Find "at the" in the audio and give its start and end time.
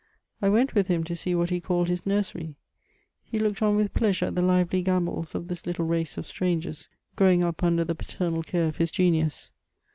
4.25-4.41